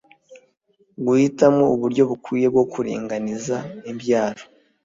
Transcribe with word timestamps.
Guhitamo 1.05 1.63
uburyo 1.75 2.03
bukwiye 2.09 2.47
bwo 2.53 2.63
kuringaniza 2.71 3.57
imbyaro 3.91 4.43